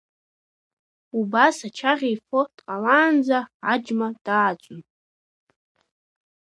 [1.19, 3.39] Убас ачаӷьа ифо дҟалаанӡа
[3.71, 4.81] аџьма дааӡон.